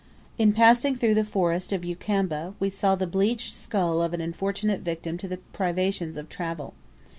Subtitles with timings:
[0.39, 4.81] In passing through the forest of Ukamba, we saw the bleached skull of an unfortunate
[4.81, 6.73] victim to the privations of travel.